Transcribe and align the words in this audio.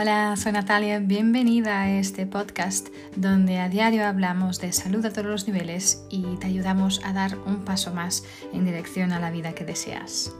Hola, 0.00 0.36
soy 0.36 0.52
Natalia, 0.52 1.00
bienvenida 1.00 1.82
a 1.82 1.90
este 1.90 2.24
podcast 2.24 2.86
donde 3.16 3.58
a 3.58 3.68
diario 3.68 4.06
hablamos 4.06 4.60
de 4.60 4.72
salud 4.72 5.04
a 5.04 5.10
todos 5.10 5.26
los 5.26 5.48
niveles 5.48 6.04
y 6.08 6.22
te 6.36 6.46
ayudamos 6.46 7.00
a 7.04 7.12
dar 7.12 7.36
un 7.46 7.64
paso 7.64 7.92
más 7.92 8.22
en 8.52 8.64
dirección 8.64 9.10
a 9.10 9.18
la 9.18 9.32
vida 9.32 9.56
que 9.56 9.64
deseas. 9.64 10.32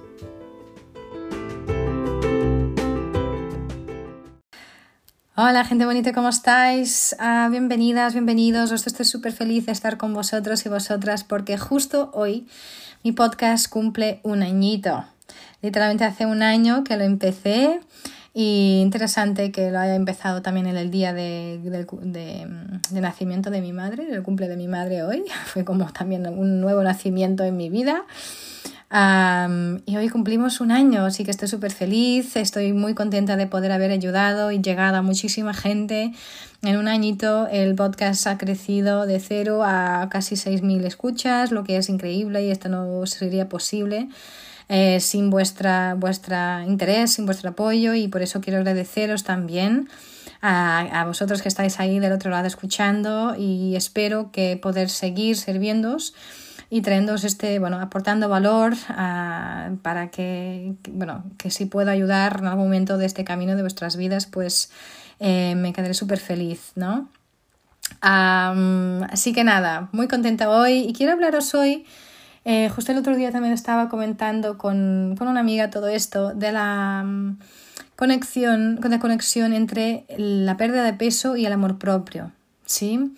Hola 5.35 5.65
gente 5.65 5.87
bonita, 5.87 6.13
¿cómo 6.13 6.29
estáis? 6.29 7.17
Ah, 7.19 7.49
bienvenidas, 7.51 8.13
bienvenidos. 8.13 8.71
estoy 8.71 9.07
súper 9.07 9.33
feliz 9.33 9.67
de 9.67 9.73
estar 9.73 9.97
con 9.97 10.15
vosotros 10.15 10.65
y 10.67 10.69
vosotras 10.69 11.25
porque 11.25 11.59
justo 11.59 12.13
hoy 12.15 12.47
mi 13.03 13.11
podcast 13.11 13.69
cumple 13.69 14.21
un 14.23 14.45
añito. 14.45 15.05
Literalmente 15.63 16.05
hace 16.05 16.27
un 16.27 16.45
año 16.45 16.85
que 16.85 16.97
lo 16.97 17.03
empecé 17.03 17.81
y 18.35 18.81
interesante 18.83 19.51
que 19.51 19.71
lo 19.71 19.79
haya 19.79 19.95
empezado 19.95 20.43
también 20.43 20.67
en 20.67 20.77
el 20.77 20.91
día 20.91 21.13
de, 21.13 21.59
de, 21.63 23.01
nacimiento 23.01 23.51
de 23.51 23.61
mi 23.61 23.73
madre, 23.73 24.07
el 24.11 24.23
cumple 24.23 24.49
de 24.49 24.57
mi 24.57 24.69
madre 24.69 25.03
hoy. 25.03 25.25
Fue 25.47 25.65
como 25.65 25.91
también 25.93 26.27
un 26.27 26.61
nuevo 26.61 26.83
nacimiento 26.83 27.45
en 27.45 27.57
mi 27.57 27.71
vida. 27.71 28.05
y 29.87 29.97
hoy 29.97 30.09
cumplimos 30.09 30.61
un 30.61 30.73
año, 30.73 31.05
así 31.05 31.25
que 31.25 31.31
estoy 31.31 31.49
súper 31.49 31.73
feliz, 31.73 32.37
estoy 32.37 32.73
muy 32.73 32.95
contenta 32.95 33.37
de 33.37 33.47
poder 33.47 33.73
haber 33.73 33.91
ayudado 33.91 34.53
y 34.53 34.61
llegado 34.61 34.99
a 34.99 35.03
muchísima 35.03 35.55
gente. 35.55 36.13
En 36.63 36.77
un 36.77 36.89
añito 36.89 37.49
el 37.49 37.75
podcast 37.75 38.27
ha 38.27 38.37
crecido 38.37 39.07
de 39.07 39.21
cero 39.21 39.63
a 39.65 40.09
casi 40.11 40.35
6.000 40.35 40.85
escuchas, 40.85 41.51
lo 41.51 41.65
que 41.65 41.77
es 41.77 41.89
increíble 41.89 42.45
y 42.45 42.51
esto 42.51 42.69
no 42.69 43.07
sería 43.07 43.49
posible 43.49 44.09
eh, 44.69 45.01
sin 45.01 45.31
vuestra, 45.31 45.95
vuestra 45.95 46.65
interés, 46.67 47.13
sin 47.13 47.27
vuestro 47.27 47.51
apoyo 47.51 47.95
y 47.95 48.09
por 48.09 48.23
eso 48.23 48.41
quiero 48.41 48.59
agradeceros 48.59 49.25
también 49.25 49.89
a, 50.41 51.01
a, 51.01 51.05
vosotros 51.05 51.43
que 51.43 51.49
estáis 51.49 51.81
ahí 51.81 51.99
del 51.99 52.13
otro 52.13 52.31
lado 52.31 52.47
escuchando 52.47 53.35
y 53.37 53.77
espero 53.77 54.31
que 54.31 54.57
poder 54.57 54.89
seguir 54.91 55.37
sirviéndoos 55.37 56.15
y 56.71 56.83
trayéndoos 56.83 57.25
este, 57.25 57.59
bueno, 57.59 57.81
aportando 57.81 58.29
valor 58.29 58.75
para 58.87 60.11
que, 60.11 60.75
bueno, 60.91 61.25
que 61.39 61.51
si 61.51 61.65
puedo 61.67 61.91
ayudar 61.91 62.39
en 62.41 62.47
algún 62.47 62.65
momento 62.65 62.99
de 62.99 63.07
este 63.07 63.25
camino 63.25 63.57
de 63.57 63.63
vuestras 63.63 63.97
vidas, 63.97 64.27
pues 64.27 64.71
eh, 65.19 65.55
me 65.57 65.73
quedaré 65.73 65.95
súper 65.95 66.19
feliz, 66.19 66.73
¿no? 66.75 67.09
así 68.03 69.33
que 69.33 69.45
nada, 69.45 69.89
muy 69.93 70.09
contenta 70.09 70.51
hoy 70.51 70.81
y 70.81 70.93
quiero 70.93 71.15
hablaros 71.15 71.55
hoy 71.55 71.87
eh, 72.51 72.71
justo 72.71 72.93
el 72.93 72.99
otro 72.99 73.15
día 73.15 73.31
también 73.31 73.53
estaba 73.53 73.91
comentando 73.91 74.57
con, 74.57 75.15
una 75.21 75.41
amiga 75.41 75.69
todo 75.69 75.89
esto 75.89 76.33
de 76.33 76.51
la 76.51 77.03
mm, 77.05 77.37
con 77.95 78.99
conexión 79.01 79.53
entre 79.53 80.07
la 80.17 80.57
pérdida 80.57 80.83
de 80.83 80.95
peso 80.95 81.37
y 81.37 81.45
el 81.45 81.53
amor 81.53 81.77
propio. 81.77 82.33
¿sí? 82.65 83.15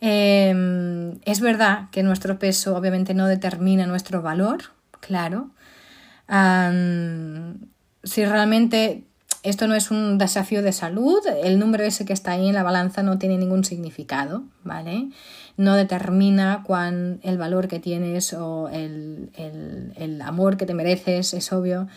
Em, 0.00 1.18
es 1.26 1.40
verdad 1.40 1.90
que 1.90 2.02
nuestro 2.02 2.38
peso 2.38 2.74
obviamente 2.74 3.12
no 3.12 3.26
determina 3.26 3.84
nuestro 3.84 4.22
valor, 4.22 4.62
claro. 5.00 5.50
si 8.02 8.24
realmente 8.24 9.04
esto 9.42 9.66
no 9.66 9.74
es 9.74 9.90
un 9.90 10.18
desafío 10.18 10.62
de 10.62 10.72
salud, 10.72 11.18
el 11.42 11.58
número 11.58 11.84
ese 11.84 12.04
que 12.04 12.12
está 12.12 12.32
ahí 12.32 12.48
en 12.48 12.54
la 12.54 12.62
balanza 12.62 13.02
no 13.02 13.18
tiene 13.18 13.38
ningún 13.38 13.64
significado, 13.64 14.44
¿vale? 14.62 15.08
no 15.56 15.74
determina 15.74 16.62
cuán 16.64 17.20
el 17.22 17.38
valor 17.38 17.68
que 17.68 17.78
tienes 17.78 18.32
o 18.32 18.68
el, 18.68 19.30
amor 20.24 20.56
que 20.56 20.66
te 20.66 20.74
mereces, 20.74 21.34
es 21.34 21.52
obvio. 21.52 21.88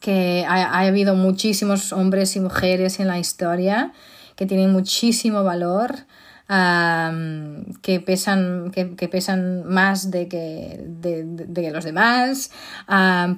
que 0.00 0.44
ha, 0.48 0.78
habido 0.78 1.14
muchísimos 1.14 1.92
hombres 1.92 2.36
y 2.36 2.40
mujeres 2.40 3.00
en 3.00 3.08
la 3.08 3.18
historia 3.18 3.92
que 4.36 4.46
tienen 4.46 4.72
muchísimo 4.72 5.42
valor, 5.44 6.06
que, 6.48 8.00
pesan, 8.00 8.70
que, 8.72 9.08
pesan 9.08 9.64
más 9.64 10.10
de 10.10 10.28
que, 10.28 10.84
de, 10.86 11.70
los 11.72 11.84
demás, 11.84 12.50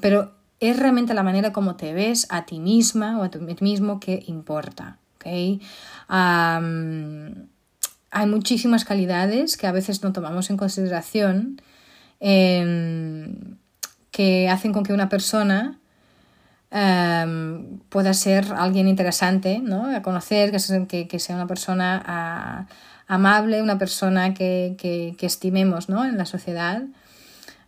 pero 0.00 0.32
es 0.70 0.78
realmente 0.78 1.14
la 1.14 1.22
manera 1.22 1.52
como 1.52 1.76
te 1.76 1.92
ves 1.92 2.26
a 2.30 2.47
ti 2.47 2.60
misma 2.60 3.19
o 3.19 3.22
a 3.22 3.30
ti 3.30 3.38
mismo 3.60 4.00
que 4.00 4.22
importa 4.26 4.98
hay 8.10 8.26
muchísimas 8.26 8.84
calidades 8.84 9.56
que 9.56 9.66
a 9.66 9.72
veces 9.72 10.02
no 10.02 10.12
tomamos 10.12 10.50
en 10.50 10.56
consideración 10.56 11.60
em, 12.20 13.56
que 14.10 14.48
hacen 14.48 14.72
con 14.72 14.84
que 14.84 14.92
una 14.92 15.08
persona 15.08 15.78
em, 16.70 17.78
pueda 17.88 18.14
ser 18.14 18.52
alguien 18.56 18.88
interesante, 18.88 19.60
¿no? 19.60 19.86
A 19.94 20.02
conocer, 20.02 20.52
que, 20.88 21.08
que, 21.08 21.19
sea 21.19 21.36
una 21.36 21.46
persona 21.46 22.02
ah, 22.06 22.66
amable, 23.06 23.62
una 23.62 23.78
persona 23.78 24.34
que, 24.34 24.76
que 24.78 25.26
estimemos 25.26 25.88
¿no? 25.88 26.04
en 26.04 26.16
la 26.16 26.26
sociedad. 26.26 26.82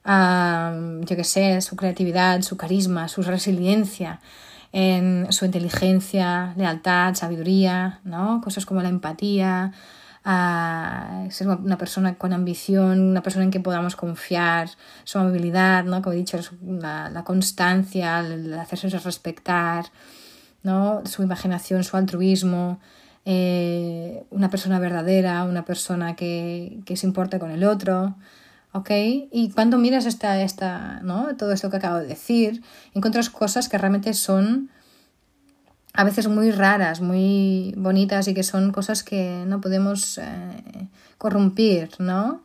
Yo 0.06 1.16
que 1.16 1.24
sé, 1.24 1.60
su 1.60 1.74
creatividad, 1.74 2.42
su 2.42 2.56
carisma, 2.56 3.08
su 3.08 3.22
resiliencia, 3.22 4.20
en 4.72 5.26
su 5.32 5.44
inteligencia, 5.44 6.54
lealtad, 6.56 7.14
sabiduría, 7.14 8.00
¿no? 8.04 8.40
Cosas 8.40 8.66
como 8.66 8.82
la 8.82 8.88
empatía, 8.88 9.72
ser 11.30 11.48
una 11.48 11.78
persona 11.78 12.14
con 12.16 12.32
ambición, 12.32 13.00
una 13.00 13.22
persona 13.22 13.44
en 13.44 13.50
que 13.50 13.60
podamos 13.60 13.96
confiar, 13.96 14.68
su 15.04 15.18
amabilidad, 15.18 15.84
¿no? 15.84 16.02
Como 16.02 16.14
he 16.14 16.16
dicho, 16.16 16.38
la, 16.62 17.22
constancia, 17.24 18.20
el 18.20 18.52
hacerse 18.54 18.98
respetar, 18.98 19.86
¿no? 20.62 21.02
Su 21.04 21.22
imaginación, 21.22 21.82
su 21.84 21.96
altruismo, 21.96 22.80
eh, 23.24 24.24
una 24.30 24.50
persona 24.50 24.78
verdadera, 24.78 25.44
una 25.44 25.64
persona 25.64 26.14
que, 26.16 26.80
que 26.84 26.96
se 26.96 27.06
importa 27.06 27.38
con 27.38 27.50
el 27.50 27.64
otro, 27.64 28.16
¿ok? 28.76 28.90
Y 29.32 29.50
cuando 29.54 29.78
miras 29.78 30.04
esta, 30.04 30.42
esta, 30.42 31.00
¿no? 31.02 31.34
todo 31.36 31.52
esto 31.52 31.70
que 31.70 31.78
acabo 31.78 31.98
de 31.98 32.06
decir, 32.06 32.62
encuentras 32.94 33.30
cosas 33.30 33.70
que 33.70 33.78
realmente 33.78 34.12
son 34.12 34.70
a 35.94 36.04
veces 36.04 36.28
muy 36.28 36.50
raras, 36.50 37.00
muy 37.00 37.72
bonitas 37.78 38.28
y 38.28 38.34
que 38.34 38.42
son 38.42 38.72
cosas 38.72 39.02
que 39.02 39.44
no 39.46 39.62
podemos 39.62 40.18
eh, 40.18 40.24
corrompir, 41.16 41.88
¿no? 41.98 42.42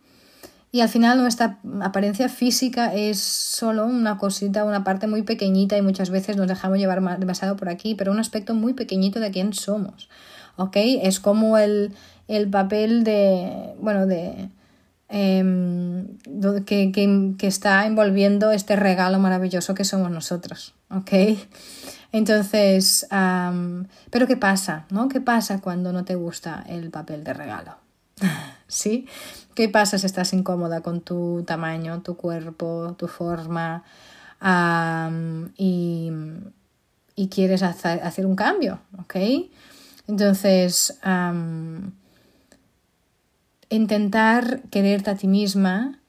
Y 0.72 0.80
al 0.80 0.88
final 0.88 1.18
nuestra 1.18 1.60
apariencia 1.82 2.30
física 2.30 2.94
es 2.96 3.20
solo 3.20 3.86
una 3.86 4.18
cosita, 4.18 4.64
una 4.64 4.86
parte 4.86 5.06
muy 5.08 5.24
pequeñita 5.24 5.76
y 5.78 5.82
muchas 5.82 6.12
veces 6.12 6.38
nos 6.38 6.48
dejamos 6.48 6.78
llevar 6.78 7.20
demasiado 7.20 7.58
por 7.58 7.68
aquí, 7.68 7.94
pero 7.94 8.14
un 8.14 8.20
aspecto 8.20 8.54
muy 8.54 8.74
pequeñito 8.74 9.20
de 9.20 9.32
quién 9.32 9.52
somos, 9.52 10.08
¿ok? 10.56 10.78
Es 10.78 11.20
como 11.20 11.58
el, 11.58 11.94
el 12.30 12.50
papel 12.50 13.04
de, 13.04 13.76
bueno, 13.82 14.06
de, 14.08 14.50
Em, 15.14 16.08
que, 16.66 16.94
que, 17.38 17.48
está 17.48 17.86
envolviendo 17.86 18.52
este 18.52 18.78
regalo 18.78 19.20
maravilloso 19.20 19.76
que 19.76 19.84
somos 19.84 20.10
nosotros, 20.10 20.74
¿ok? 20.90 21.38
Entonces, 22.14 23.08
pero 24.10 24.26
¿qué 24.26 24.38
pasa? 24.38 24.86
¿no? 24.90 25.10
¿Qué 25.10 25.20
pasa 25.20 25.60
cuando 25.60 25.92
no 25.92 26.06
te 26.06 26.16
gusta 26.16 26.64
el 26.66 26.92
papel 26.92 27.26
de 27.26 27.34
regalo? 27.34 27.76
¿Sí? 28.68 29.06
¿Qué 29.54 29.68
pasa 29.68 29.98
si 29.98 30.06
estás 30.06 30.32
incómoda 30.32 30.80
con 30.80 31.02
tu 31.02 31.44
tamaño, 31.46 32.02
tu 32.02 32.16
cuerpo, 32.16 32.96
tu 32.98 33.10
forma 33.10 33.84
y, 35.58 36.10
y, 37.18 37.28
quieres 37.28 37.64
hacer, 37.64 38.26
un 38.26 38.38
cambio? 38.38 38.80
¿Ok? 38.98 39.16
Entonces, 40.08 40.98
intentar 43.76 44.62
quererte 44.70 45.10
a 45.10 45.16
ti 45.16 45.28
misma 45.28 46.00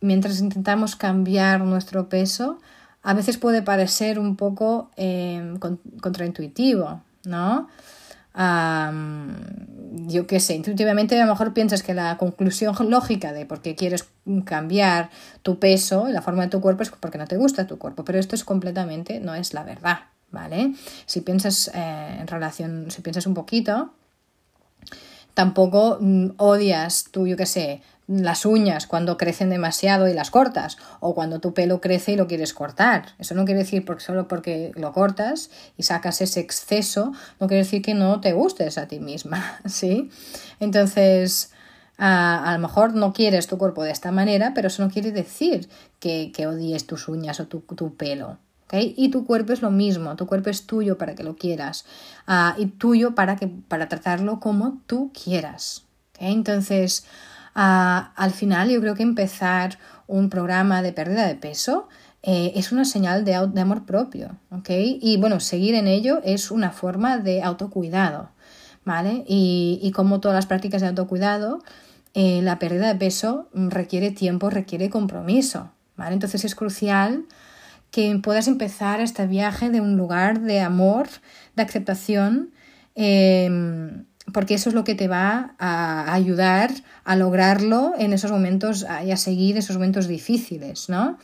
mientras 0.00 0.40
intentamos 0.40 0.96
cambiar 0.96 1.60
nuestro 1.62 2.08
peso, 2.08 2.58
a 3.02 3.14
veces 3.14 3.38
puede 3.38 3.62
parecer 3.62 4.18
un 4.18 4.36
poco 4.36 4.90
em, 4.96 5.58
contraintuitivo, 6.00 7.02
¿no? 7.24 7.68
yo 10.06 10.26
qué 10.26 10.38
sé, 10.38 10.54
intuitivamente 10.54 11.20
a 11.20 11.24
lo 11.24 11.32
mejor 11.32 11.52
piensas 11.52 11.82
que 11.82 11.94
la 11.94 12.16
conclusión 12.16 12.74
lógica 12.88 13.32
de 13.32 13.44
por 13.44 13.60
qué 13.60 13.74
quieres 13.74 14.08
cambiar 14.44 15.10
tu 15.42 15.58
peso 15.58 16.08
y 16.08 16.12
la 16.12 16.22
forma 16.22 16.44
de 16.44 16.48
tu 16.48 16.60
cuerpo 16.60 16.84
es 16.84 16.90
porque 16.90 17.18
no 17.18 17.26
te 17.26 17.36
gusta 17.36 17.66
tu 17.66 17.76
cuerpo, 17.76 18.04
pero 18.04 18.18
esto 18.18 18.36
es 18.36 18.44
completamente, 18.44 19.18
no 19.18 19.34
es 19.34 19.52
la 19.52 19.64
verdad, 19.64 19.98
¿vale? 20.30 20.74
Si 21.06 21.22
piensas 21.22 21.72
eh, 21.74 22.18
en 22.20 22.26
relación, 22.28 22.90
si 22.90 23.02
piensas 23.02 23.26
un 23.26 23.34
poquito, 23.34 23.92
tampoco 25.40 25.96
mm, 25.98 26.32
odias 26.36 27.06
tú, 27.10 27.26
yo 27.26 27.34
qué 27.34 27.46
sé, 27.46 27.80
las 28.06 28.44
uñas 28.44 28.86
cuando 28.86 29.16
crecen 29.16 29.48
demasiado 29.48 30.06
y 30.06 30.12
las 30.12 30.30
cortas, 30.30 30.76
o 31.00 31.14
cuando 31.14 31.40
tu 31.40 31.54
pelo 31.54 31.80
crece 31.80 32.12
y 32.12 32.16
lo 32.16 32.26
quieres 32.26 32.52
cortar. 32.52 33.14
Eso 33.18 33.34
no 33.34 33.46
quiere 33.46 33.60
decir 33.60 33.86
porque 33.86 34.04
solo 34.04 34.28
porque 34.28 34.70
lo 34.74 34.92
cortas 34.92 35.48
y 35.78 35.84
sacas 35.84 36.20
ese 36.20 36.40
exceso, 36.40 37.14
no 37.40 37.46
quiere 37.46 37.62
decir 37.62 37.80
que 37.80 37.94
no 37.94 38.20
te 38.20 38.34
gustes 38.34 38.76
a 38.76 38.86
ti 38.86 39.00
misma, 39.00 39.60
¿sí? 39.64 40.10
Entonces, 40.58 41.52
a, 41.96 42.52
lo 42.52 42.58
mejor 42.58 42.92
no 42.92 43.14
quieres 43.14 43.46
tu 43.46 43.56
cuerpo 43.56 43.82
de 43.82 43.92
esta 43.92 44.12
manera, 44.12 44.52
pero 44.54 44.68
eso 44.68 44.84
no 44.84 44.90
quiere 44.90 45.10
decir 45.10 45.70
que, 46.00 46.30
odies 46.46 46.86
tus 46.86 47.08
uñas 47.08 47.40
o 47.40 47.46
tu, 47.46 47.60
tu 47.60 47.94
pelo, 47.94 48.36
Y 48.72 49.08
tu 49.10 49.26
cuerpo 49.26 49.52
es 49.52 49.62
lo 49.62 49.70
mismo, 49.70 50.14
tu 50.16 50.26
cuerpo 50.26 50.50
es 50.50 50.66
tuyo 50.66 50.96
para 50.96 51.14
que 51.14 51.24
lo 51.24 51.36
quieras 51.36 51.84
ah, 52.26 52.54
y 52.56 52.66
tuyo 52.66 53.14
para, 53.14 53.36
que, 53.36 53.48
para 53.48 53.88
tratarlo 53.88 54.38
como 54.38 54.80
tú 54.86 55.12
quieras. 55.12 55.84
Entonces, 56.18 57.04
ah, 57.54 58.12
al 58.16 58.30
final 58.30 58.70
yo 58.70 58.80
creo 58.80 58.94
que 58.94 59.02
empezar 59.02 59.78
un 60.06 60.28
programa 60.28 60.82
de 60.82 60.92
pérdida 60.92 61.26
de 61.26 61.34
peso 61.34 61.88
eh, 62.22 62.52
es 62.54 62.70
una 62.70 62.84
señal 62.84 63.24
de, 63.24 63.34
amor 63.34 63.86
propio, 63.86 64.36
Y 64.68 65.16
bueno, 65.16 65.40
seguir 65.40 65.74
en 65.74 65.86
ello 65.86 66.20
es 66.22 66.50
una 66.50 66.70
forma 66.70 67.16
de 67.16 67.42
autocuidado, 67.42 68.30
¿vale? 68.84 69.24
Y, 69.26 69.90
como 69.94 70.20
todas 70.20 70.34
las 70.34 70.46
prácticas 70.46 70.82
de 70.82 70.88
autocuidado, 70.88 71.62
eh, 72.12 72.42
la 72.42 72.58
pérdida 72.58 72.88
de 72.88 72.96
peso 72.96 73.48
requiere 73.54 74.10
tiempo, 74.10 74.50
requiere 74.50 74.90
compromiso, 74.90 75.70
¿vale? 75.96 76.12
Entonces 76.12 76.44
es 76.44 76.54
crucial 76.54 77.24
que 77.90 78.18
puedas 78.22 78.48
empezar 78.48 79.00
este 79.00 79.26
viaje 79.26 79.70
de 79.70 79.80
un 79.80 79.96
lugar 79.96 80.40
de 80.40 80.60
amor, 80.60 81.08
de 81.56 81.62
aceptación, 81.62 82.50
em, 82.94 84.04
porque 84.32 84.54
eso 84.54 84.68
es 84.68 84.74
lo 84.74 84.84
que 84.84 84.94
te 84.94 85.08
va 85.08 85.54
a 85.58 86.14
ayudar 86.14 86.70
a 87.04 87.16
lograrlo 87.16 87.94
en 87.98 88.12
esos 88.12 88.30
momentos 88.30 88.86
y 89.04 89.10
a 89.10 89.16
seguir 89.16 89.56
esos 89.56 89.76
momentos 89.76 90.06
difíciles, 90.06 90.88
¿no? 90.88 91.18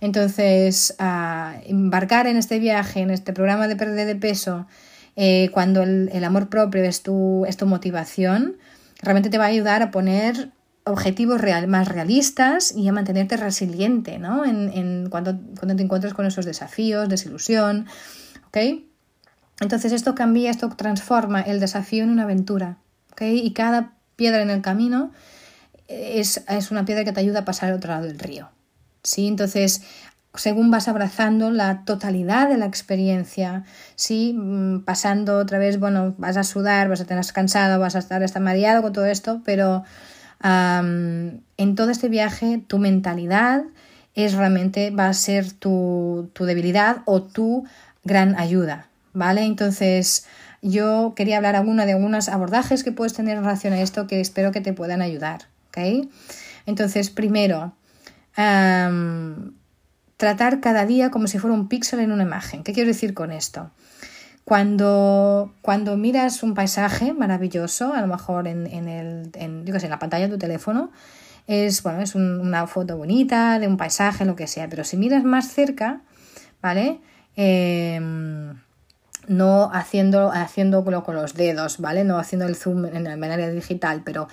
Entonces, 0.00 0.94
embarcar 1.66 2.26
en 2.26 2.36
este 2.36 2.58
viaje, 2.58 3.00
en 3.00 3.10
este 3.10 3.32
programa 3.32 3.68
de 3.68 3.76
pérdida 3.76 4.04
de 4.04 4.16
peso, 4.16 4.66
eh, 5.16 5.48
cuando 5.52 5.82
el, 5.82 6.24
amor 6.24 6.48
propio 6.48 6.82
es 6.84 7.02
tu, 7.02 7.44
es 7.46 7.56
tu 7.56 7.66
motivación, 7.66 8.56
realmente 9.00 9.30
te 9.30 9.38
va 9.38 9.44
a 9.44 9.48
ayudar 9.48 9.82
a 9.82 9.90
poner 9.90 10.50
objetivos 10.84 11.40
real, 11.40 11.66
más 11.66 11.88
realistas 11.88 12.74
y 12.76 12.88
a 12.88 12.92
mantenerte 12.92 13.36
resiliente, 13.36 14.18
¿no? 14.18 14.44
En, 14.44 14.70
en 14.72 15.08
cuando, 15.08 15.38
cuando, 15.58 15.76
te 15.76 15.82
encuentres 15.82 16.14
con 16.14 16.26
esos 16.26 16.44
desafíos, 16.44 17.08
desilusión, 17.08 17.86
¿ok? 18.48 18.58
Entonces 19.60 19.92
esto 19.92 20.14
cambia, 20.14 20.50
esto 20.50 20.68
transforma 20.70 21.40
el 21.40 21.60
desafío 21.60 22.04
en 22.04 22.10
una 22.10 22.24
aventura, 22.24 22.78
¿ok? 23.12 23.22
Y 23.22 23.52
cada 23.52 23.94
piedra 24.16 24.42
en 24.42 24.50
el 24.50 24.60
camino 24.60 25.12
es, 25.88 26.44
es 26.48 26.70
una 26.70 26.84
piedra 26.84 27.04
que 27.04 27.12
te 27.12 27.20
ayuda 27.20 27.40
a 27.40 27.44
pasar 27.44 27.70
al 27.70 27.76
otro 27.76 27.92
lado 27.92 28.06
del 28.06 28.18
río, 28.18 28.50
¿sí? 29.02 29.26
Entonces 29.26 29.82
según 30.34 30.70
vas 30.70 30.88
abrazando 30.88 31.50
la 31.50 31.84
totalidad 31.84 32.48
de 32.48 32.58
la 32.58 32.66
experiencia, 32.66 33.64
¿sí? 33.94 34.34
Mm, 34.36 34.84
pasando 34.84 35.38
otra 35.38 35.58
vez, 35.58 35.78
bueno, 35.78 36.14
vas 36.18 36.36
a 36.36 36.44
sudar, 36.44 36.88
vas 36.88 37.00
a 37.00 37.04
tener 37.04 37.24
cansado, 37.32 37.78
vas 37.78 37.94
a 37.94 38.00
estar 38.00 38.22
hasta 38.22 38.40
mareado 38.40 38.82
con 38.82 38.92
todo 38.92 39.06
esto, 39.06 39.42
pero 39.44 39.84
en 40.44 41.74
todo 41.74 41.90
este 41.90 42.08
viaje 42.08 42.62
tu 42.66 42.78
mentalidad 42.78 43.64
es 44.14 44.34
realmente 44.34 44.90
va 44.90 45.08
a 45.08 45.14
ser 45.14 45.52
tu, 45.52 46.30
debilidad 46.38 46.98
o 47.06 47.22
tu 47.22 47.64
gran 48.04 48.38
ayuda, 48.38 48.88
¿vale? 49.12 49.42
Entonces 49.44 50.26
yo 50.62 51.14
quería 51.16 51.38
hablar 51.38 51.56
alguna 51.56 51.86
de 51.86 51.92
algunos 51.92 52.28
abordajes 52.28 52.84
que 52.84 52.92
puedes 52.92 53.14
tener 53.14 53.36
en 53.36 53.44
relación 53.44 53.72
a 53.72 53.80
esto 53.80 54.06
que 54.06 54.20
espero 54.20 54.52
que 54.52 54.60
te 54.60 54.72
puedan 54.72 55.02
ayudar, 55.02 55.42
¿ok? 55.68 56.08
Entonces, 56.66 57.10
primero, 57.10 57.74
tratar 60.16 60.60
cada 60.60 60.86
día 60.86 61.10
como 61.10 61.26
si 61.26 61.38
fuera 61.38 61.54
un 61.54 61.68
píxel 61.68 62.00
en 62.00 62.12
una 62.12 62.22
imagen. 62.22 62.62
¿Qué 62.62 62.72
quiero 62.72 62.88
decir 62.88 63.14
con 63.14 63.32
esto? 63.32 63.70
Cuando, 64.44 65.54
cuando 65.62 65.96
miras 65.96 66.42
un 66.42 66.54
paisaje 66.54 67.14
maravilloso, 67.14 67.94
a 67.94 68.00
lo 68.00 68.06
mejor 68.06 68.46
en, 68.46 68.66
en, 68.66 68.88
el, 68.88 69.30
en, 69.34 69.64
yo 69.64 69.78
sé, 69.78 69.86
en 69.86 69.90
la 69.90 69.98
pantalla 69.98 70.26
de 70.26 70.32
tu 70.32 70.38
teléfono, 70.38 70.90
es, 71.46 71.82
bueno, 71.82 72.00
es 72.00 72.14
una 72.14 72.66
foto 72.66 72.96
bonita 72.96 73.58
de 73.58 73.66
un 73.66 73.76
paisaje, 73.76 74.24
lo 74.24 74.36
que 74.36 74.46
sea, 74.46 74.68
pero 74.68 74.84
si 74.84 74.96
miras 74.96 75.24
más 75.24 75.48
cerca, 75.48 76.00
¿vale? 76.62 77.00
Em, 77.36 78.54
no 79.28 79.70
haciendo, 79.72 80.30
haciéndolo 80.30 81.04
con 81.04 81.16
los 81.16 81.34
dedos, 81.34 81.78
¿vale? 81.78 82.04
No 82.04 82.18
haciendo 82.18 82.46
el 82.46 82.56
zoom 82.56 82.84
en 82.86 83.04
la 83.04 83.16
manera 83.16 83.48
digital, 83.50 84.02
pero 84.04 84.28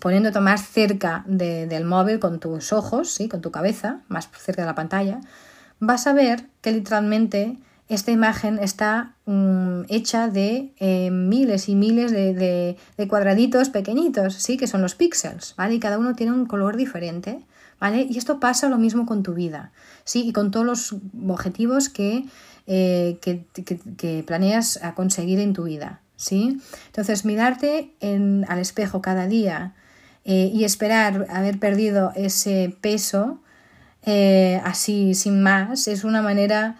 poniéndote 0.00 0.40
más 0.40 0.66
cerca 0.68 1.24
del 1.26 1.84
móvil 1.84 2.18
con 2.18 2.40
tus 2.40 2.72
ojos, 2.72 3.10
¿sí? 3.10 3.28
con 3.28 3.40
tu 3.40 3.50
cabeza, 3.50 4.00
más 4.08 4.28
cerca 4.30 4.62
de 4.62 4.66
la 4.66 4.74
pantalla, 4.74 5.20
vas 5.78 6.06
a 6.06 6.12
ver 6.12 6.46
que 6.60 6.72
literalmente 6.72 7.58
esta 7.88 8.10
imagen 8.10 8.58
está 8.58 9.14
mm, 9.26 9.82
hecha 9.88 10.28
de 10.28 10.72
eh, 10.78 11.10
miles 11.10 11.68
y 11.68 11.76
miles 11.76 12.10
de, 12.10 12.76
cuadraditos 13.08 13.68
pequeñitos, 13.68 14.34
¿sí? 14.34 14.56
Que 14.56 14.66
son 14.66 14.82
los 14.82 14.96
píxeles, 14.96 15.54
¿vale? 15.56 15.76
Y 15.76 15.78
cada 15.78 15.98
uno 15.98 16.14
tiene 16.14 16.32
un 16.32 16.46
color 16.46 16.76
diferente, 16.76 17.40
¿vale? 17.78 18.06
Y 18.10 18.18
esto 18.18 18.40
pasa 18.40 18.68
lo 18.68 18.78
mismo 18.78 19.06
con 19.06 19.22
tu 19.22 19.34
vida, 19.34 19.70
¿sí? 20.04 20.26
Y 20.26 20.32
con 20.32 20.50
todos 20.50 20.66
los 20.66 20.96
objetivos 21.28 21.88
que, 21.88 22.24
eh, 22.66 23.18
que, 23.22 24.24
planeas 24.26 24.82
a 24.82 24.94
conseguir 24.94 25.38
en 25.38 25.52
tu 25.52 25.64
vida, 25.64 26.00
¿sí? 26.16 26.58
Entonces, 26.86 27.24
mirarte 27.24 27.92
en, 28.00 28.44
al 28.48 28.58
espejo 28.58 29.00
cada 29.00 29.28
día 29.28 29.74
eh, 30.24 30.50
y 30.52 30.64
esperar 30.64 31.28
haber 31.30 31.60
perdido 31.60 32.12
ese 32.16 32.76
peso 32.80 33.40
así 34.62 35.14
sin 35.14 35.42
más 35.42 35.88
es 35.88 36.04
una 36.04 36.22
manera 36.22 36.76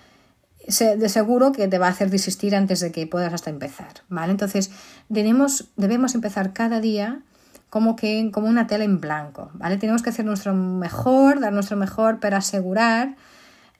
de 0.66 1.08
seguro 1.08 1.52
que 1.52 1.68
te 1.68 1.78
va 1.78 1.86
a 1.86 1.90
hacer 1.90 2.10
desistir 2.10 2.56
antes 2.56 2.80
de 2.80 2.92
que 2.92 3.06
puedas 3.06 3.32
hasta 3.32 3.50
empezar, 3.50 4.02
¿vale? 4.08 4.32
Entonces, 4.32 4.70
debemos, 5.08 5.68
debemos 5.76 6.14
empezar 6.14 6.52
cada 6.52 6.80
día 6.80 7.22
como 7.70 7.96
que 7.96 8.30
como 8.32 8.48
una 8.48 8.66
tela 8.66 8.84
en 8.84 9.00
blanco, 9.00 9.50
¿vale? 9.54 9.76
Tenemos 9.76 10.02
que 10.02 10.10
hacer 10.10 10.24
nuestro 10.24 10.54
mejor, 10.54 11.40
dar 11.40 11.52
nuestro 11.52 11.76
mejor 11.76 12.20
para 12.20 12.38
asegurar 12.38 13.16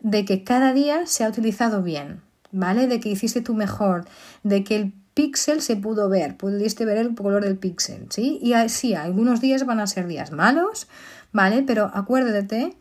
de 0.00 0.25
que 0.25 0.44
cada 0.44 0.73
día 0.73 1.06
se 1.06 1.25
ha 1.25 1.29
utilizado 1.29 1.83
bien, 1.83 2.21
¿vale? 2.53 2.87
De 2.87 3.00
que 3.00 3.09
hiciste 3.09 3.41
tu 3.41 3.55
mejor, 3.55 4.05
de 4.43 4.65
que 4.65 4.77
el 4.77 4.93
píxel 5.15 5.62
se 5.62 5.77
pudo 5.77 6.09
ver, 6.09 6.37
pudiste 6.37 6.85
ver 6.85 6.99
el 6.99 7.15
color 7.15 7.43
del 7.44 7.56
píxel, 7.56 8.06
¿sí? 8.11 8.38
Y 8.43 8.53
sí, 8.69 8.94
algunos 8.94 9.41
días 9.41 9.65
van 9.65 9.81
a 9.81 9.87
ser 9.87 10.06
días 10.06 10.31
malos, 10.31 10.88
¿vale? 11.33 11.62
Pero 11.62 11.91
acuérdate 11.94 12.77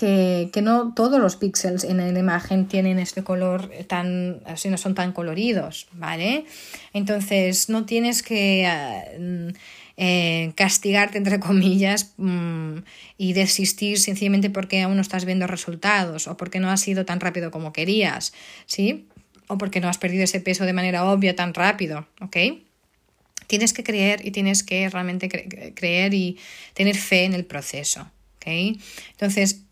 que, 0.00 0.62
no 0.62 0.94
todos 0.94 1.20
los 1.20 1.36
píxeles 1.36 1.84
en 1.84 1.98
la 1.98 2.18
imagen 2.18 2.66
tienen 2.66 2.98
este 2.98 3.22
color 3.22 3.70
tan, 3.86 4.40
así 4.46 4.70
no 4.70 4.78
son 4.78 4.94
tan 4.94 5.12
coloridos, 5.12 5.88
¿vale? 5.92 6.46
Entonces 6.94 7.68
no 7.68 7.84
tienes 7.84 8.22
que 8.22 8.64
eh, 8.64 9.52
eh, 9.98 10.52
castigarte, 10.54 11.18
entre 11.18 11.38
comillas, 11.38 12.14
mm, 12.16 12.78
y 13.18 13.34
desistir 13.34 13.98
sencillamente 13.98 14.48
porque 14.48 14.80
aún 14.80 14.96
no 14.96 15.02
estás 15.02 15.26
viendo 15.26 15.46
resultados 15.46 16.28
o 16.28 16.36
porque 16.38 16.60
no 16.60 16.70
has 16.70 16.80
sido 16.80 17.04
tan 17.04 17.20
rápido 17.20 17.50
como 17.50 17.74
querías, 17.74 18.32
¿sí? 18.64 19.06
O 19.48 19.58
porque 19.58 19.80
no 19.80 19.88
has 19.88 19.98
perdido 19.98 20.24
ese 20.24 20.40
peso 20.40 20.64
de 20.64 20.72
manera 20.72 21.04
obvia 21.04 21.36
tan 21.36 21.52
rápido, 21.52 22.06
¿ok? 22.22 22.36
Tienes 23.46 23.74
que 23.74 23.84
creer 23.84 24.26
y 24.26 24.30
tienes 24.30 24.62
que 24.62 24.88
realmente 24.88 25.28
creer 25.74 26.14
y 26.14 26.38
tener 26.72 26.96
fe 26.96 27.24
en 27.24 27.34
el 27.34 27.44
proceso. 27.44 28.10
¿ok? 28.36 28.46
Entonces, 29.10 29.64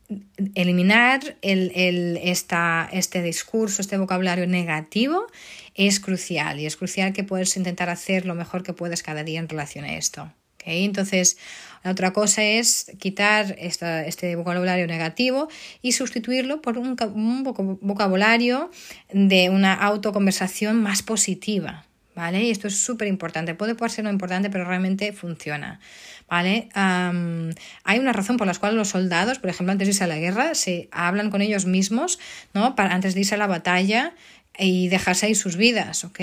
eliminar 0.55 1.37
el, 1.43 2.19
esta, 2.23 2.89
este 2.93 3.23
discurso, 3.23 3.83
este 3.83 3.99
vocabulario 3.99 4.47
negativo 4.47 5.27
es 5.75 6.01
crucial 6.01 6.59
y 6.61 6.67
es 6.67 6.77
crucial 6.77 7.13
que 7.13 7.25
puedas 7.25 7.57
intentar 7.57 7.91
hacer 7.91 8.25
lo 8.25 8.35
mejor 8.35 8.63
que 8.63 8.73
puedas 8.73 9.03
cada 9.03 9.23
día 9.25 9.39
en 9.39 9.49
relación 9.49 9.85
a 9.85 9.97
esto. 9.97 10.33
Entonces, 10.65 11.39
la 11.83 11.93
otra 11.93 12.13
cosa 12.13 12.43
es 12.43 12.93
quitar 12.99 13.57
este 13.59 14.37
vocabulario 14.37 14.87
negativo 14.87 15.49
y 15.83 15.93
sustituirlo 15.93 16.61
por 16.61 16.79
un, 16.79 16.97
un 17.15 17.43
vocabulario 17.81 18.71
de 19.13 19.49
una 19.51 19.75
autoconversación 19.75 20.83
más 20.83 21.03
positiva. 21.03 21.85
¿Vale? 22.15 22.43
Y 22.43 22.51
esto 22.51 22.67
es 22.67 22.77
súper 22.77 23.07
importante. 23.07 23.55
Puede 23.55 23.77
ser 23.89 24.03
no 24.03 24.11
importante, 24.11 24.51
pero 24.51 24.65
realmente 24.65 25.13
funciona. 25.13 25.79
¿Vale? 26.29 26.69
hay 26.75 27.99
una 27.99 28.13
razón 28.13 28.37
por 28.37 28.47
la 28.47 28.55
cual 28.55 28.77
los 28.77 28.89
soldados, 28.89 29.39
por 29.39 29.51
ejemplo, 29.51 29.73
antes 29.73 29.87
de 29.87 29.93
irse 29.93 30.05
a 30.05 30.07
la 30.07 30.19
guerra, 30.19 30.55
se 30.55 30.89
hablan 30.93 31.31
con 31.31 31.43
ellos 31.43 31.67
mismos, 31.67 32.19
¿no? 32.55 32.75
Para, 32.77 32.95
antes 32.95 33.15
de 33.15 33.21
irse 33.21 33.35
a 33.35 33.39
la 33.39 33.47
batalla 33.47 34.15
y 34.59 34.89
dejarse 34.89 35.27
ahí 35.27 35.35
sus 35.35 35.57
vidas, 35.57 36.05
¿ok? 36.05 36.21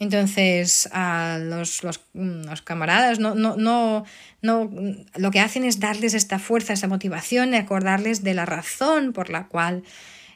Entonces, 0.00 0.88
a 0.92 1.38
los, 1.40 1.84
los, 1.84 2.00
los, 2.14 2.62
camaradas 2.62 3.20
no, 3.20 3.34
no, 3.34 3.56
no, 3.56 4.04
no, 4.42 4.70
lo 5.14 5.30
que 5.30 5.40
hacen 5.40 5.64
es 5.64 5.78
darles 5.78 6.14
esta 6.14 6.38
fuerza, 6.38 6.72
esta 6.72 6.88
motivación 6.88 7.54
y 7.54 7.56
acordarles 7.56 8.24
de 8.24 8.34
la 8.34 8.44
razón 8.44 9.12
por 9.12 9.30
la 9.30 9.46
cual 9.46 9.84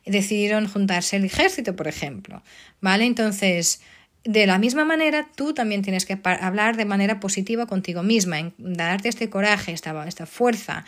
decidieron 0.07 0.69
juntarse 0.69 1.17
al 1.17 1.25
ejército, 1.25 1.75
por 1.75 1.89
ejemplo. 1.89 2.43
¿Vale? 2.81 3.05
Entonces, 3.05 3.83
de 4.29 4.47
la 4.47 4.59
misma 4.59 4.85
manera, 4.85 5.27
tú 5.35 5.55
también 5.55 5.81
tienes 5.81 6.05
que 6.05 6.19
hablar 6.23 6.77
de 6.77 6.85
manera 6.85 7.19
positiva 7.19 7.65
contigo 7.65 8.03
misma, 8.03 8.53
darte 8.59 9.09
este 9.09 9.31
coraje, 9.31 9.73
esta, 9.73 10.27
fuerza, 10.27 10.85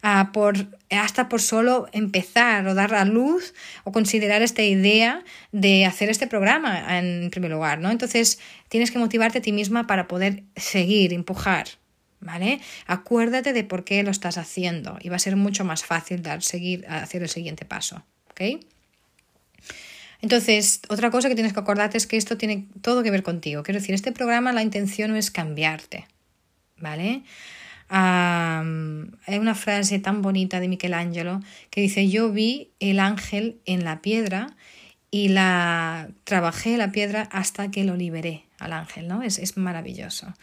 hasta 0.00 1.28
por 1.28 1.42
solo 1.42 1.86
empezar 1.92 2.66
o 2.66 2.72
dar 2.72 2.90
la 2.90 3.04
luz 3.04 3.52
o 3.84 3.92
considerar 3.92 4.40
esta 4.40 4.62
idea 4.62 5.22
de 5.52 5.84
hacer 5.84 6.08
este 6.08 6.26
programa 6.28 6.98
en 6.98 7.28
primer 7.28 7.50
lugar, 7.50 7.78
¿no? 7.78 7.90
Entonces, 7.90 8.38
tienes 8.70 8.90
que 8.90 8.98
motivarte 8.98 9.40
a 9.40 9.42
ti 9.42 9.52
misma 9.52 9.86
para 9.86 10.08
poder 10.08 10.44
seguir, 10.56 11.12
empujar, 11.12 11.68
¿vale? 12.20 12.58
Acuérdate 12.86 13.52
de 13.52 13.64
por 13.64 13.84
qué 13.84 14.02
lo 14.02 14.10
estás 14.10 14.38
haciendo 14.38 14.96
y 15.02 15.10
va 15.10 15.16
a 15.16 15.18
ser 15.18 15.36
mucho 15.36 15.62
más 15.62 15.84
fácil 15.84 16.22
dar, 16.22 16.42
seguir, 16.42 16.86
hacer 16.88 17.22
el 17.22 17.28
siguiente 17.28 17.66
paso. 17.66 18.02
Entonces, 20.20 20.80
otra 20.88 21.10
cosa 21.10 21.28
que 21.28 21.34
tienes 21.34 21.52
que 21.52 21.60
acordarte 21.60 21.96
es 21.96 22.06
que 22.06 22.16
esto 22.16 22.36
tiene 22.36 22.66
todo 22.82 23.02
que 23.02 23.10
ver 23.10 23.22
contigo. 23.22 23.62
Quiero 23.62 23.80
decir, 23.80 23.94
este 23.94 24.12
programa 24.12 24.52
la 24.52 24.62
intención 24.62 25.10
no 25.10 25.16
es 25.16 25.30
cambiarte, 25.30 26.06
¿vale? 26.78 27.22
hay 27.90 29.38
una 29.38 29.54
frase 29.54 29.98
tan 29.98 30.20
bonita 30.20 30.60
de 30.60 30.68
Michelangelo 30.68 31.40
que 31.70 31.80
dice, 31.80 32.10
yo 32.10 32.30
vi 32.30 32.70
el 32.80 33.00
ángel 33.00 33.60
en 33.64 33.82
la 33.82 34.02
piedra 34.02 34.54
y 35.10 35.28
la 35.28 36.10
trabajé 36.24 36.76
la 36.76 36.92
piedra 36.92 37.22
hasta 37.32 37.70
que 37.70 37.84
lo 37.84 37.96
liberé 37.96 38.44
al 38.58 38.74
ángel, 38.74 39.08
¿no? 39.08 39.22
Es, 39.22 39.38
es 39.38 39.56
maravilloso. 39.56 40.34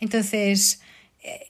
Entonces, 0.00 0.80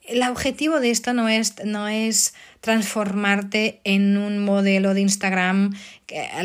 el 0.06 0.22
objetivo 0.22 0.80
de 0.80 0.90
esto 0.90 1.12
no 1.12 1.28
es, 1.28 1.54
no 1.64 1.88
es 1.88 2.34
transformarte 2.60 3.80
en 3.84 4.16
un 4.16 4.44
modelo 4.44 4.94
de 4.94 5.02
Instagram 5.02 5.74